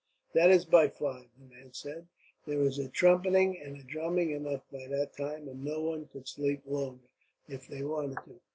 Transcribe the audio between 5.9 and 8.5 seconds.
could sleep longer if they wanted to."